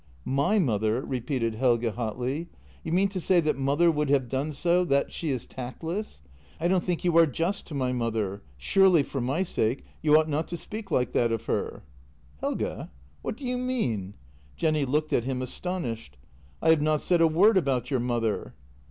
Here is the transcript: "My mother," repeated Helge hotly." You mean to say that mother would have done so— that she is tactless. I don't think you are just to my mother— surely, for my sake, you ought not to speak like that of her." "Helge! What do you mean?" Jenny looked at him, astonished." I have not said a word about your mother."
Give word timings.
"My 0.43 0.57
mother," 0.57 1.05
repeated 1.05 1.53
Helge 1.53 1.85
hotly." 1.93 2.49
You 2.83 2.91
mean 2.91 3.07
to 3.09 3.19
say 3.21 3.39
that 3.41 3.55
mother 3.55 3.91
would 3.91 4.09
have 4.09 4.27
done 4.27 4.51
so— 4.51 4.83
that 4.85 5.11
she 5.11 5.29
is 5.29 5.45
tactless. 5.45 6.23
I 6.59 6.67
don't 6.67 6.83
think 6.83 7.03
you 7.03 7.15
are 7.19 7.27
just 7.27 7.67
to 7.67 7.75
my 7.75 7.93
mother— 7.93 8.41
surely, 8.71 9.03
for 9.03 9.21
my 9.21 9.43
sake, 9.43 9.85
you 10.01 10.17
ought 10.17 10.27
not 10.27 10.47
to 10.47 10.57
speak 10.57 10.89
like 10.89 11.11
that 11.11 11.31
of 11.31 11.45
her." 11.45 11.83
"Helge! 12.39 12.87
What 13.21 13.37
do 13.37 13.45
you 13.45 13.59
mean?" 13.59 14.15
Jenny 14.57 14.85
looked 14.85 15.13
at 15.13 15.25
him, 15.25 15.39
astonished." 15.39 16.17
I 16.63 16.71
have 16.71 16.81
not 16.81 17.01
said 17.01 17.21
a 17.21 17.27
word 17.27 17.55
about 17.55 17.91
your 17.91 17.99
mother." 17.99 18.55